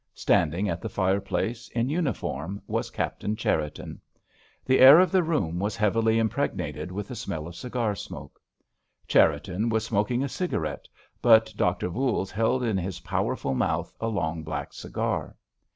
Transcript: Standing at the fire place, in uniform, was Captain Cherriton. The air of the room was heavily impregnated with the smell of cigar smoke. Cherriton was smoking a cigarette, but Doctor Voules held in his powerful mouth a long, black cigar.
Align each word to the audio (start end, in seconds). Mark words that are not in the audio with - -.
Standing 0.15 0.67
at 0.67 0.81
the 0.81 0.89
fire 0.89 1.21
place, 1.21 1.67
in 1.75 1.87
uniform, 1.87 2.59
was 2.65 2.89
Captain 2.89 3.35
Cherriton. 3.35 4.01
The 4.65 4.79
air 4.79 4.97
of 4.99 5.11
the 5.11 5.21
room 5.21 5.59
was 5.59 5.75
heavily 5.75 6.17
impregnated 6.17 6.91
with 6.91 7.07
the 7.09 7.15
smell 7.15 7.45
of 7.45 7.55
cigar 7.55 7.93
smoke. 7.93 8.39
Cherriton 9.07 9.69
was 9.69 9.85
smoking 9.85 10.23
a 10.23 10.27
cigarette, 10.27 10.87
but 11.21 11.53
Doctor 11.55 11.87
Voules 11.89 12.31
held 12.31 12.63
in 12.63 12.79
his 12.79 13.01
powerful 13.01 13.53
mouth 13.53 13.93
a 14.01 14.07
long, 14.07 14.41
black 14.41 14.73
cigar. 14.73 15.35